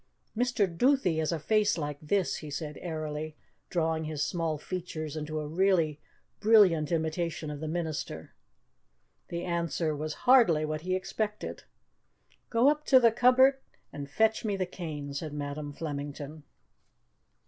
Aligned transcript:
"Mr. 0.35 0.65
Duthie 0.67 1.17
has 1.19 1.31
a 1.31 1.37
face 1.37 1.77
like 1.77 1.99
this," 2.01 2.37
he 2.37 2.49
said 2.49 2.75
airily, 2.81 3.35
drawing 3.69 4.05
his 4.05 4.23
small 4.23 4.57
features 4.57 5.15
into 5.15 5.39
a 5.39 5.45
really 5.47 6.01
brilliant 6.39 6.91
imitation 6.91 7.51
of 7.51 7.59
the 7.59 7.67
minister. 7.67 8.33
The 9.27 9.43
answer 9.45 9.95
was 9.95 10.15
hardly 10.25 10.65
what 10.65 10.81
he 10.81 10.95
expected. 10.95 11.65
"Go 12.49 12.67
up 12.67 12.83
to 12.85 12.99
the 12.99 13.11
cupboard 13.11 13.59
and 13.93 14.09
fetch 14.09 14.43
me 14.43 14.55
the 14.57 14.65
cane," 14.65 15.13
said 15.13 15.33
Madam 15.33 15.71
Flemington. 15.71 16.45